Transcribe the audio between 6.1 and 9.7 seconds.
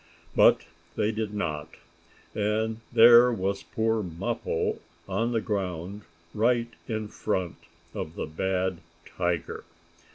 right in front of the bad tiger.